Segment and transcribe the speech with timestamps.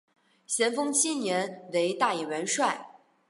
[0.47, 2.87] 咸丰七年为大元帅。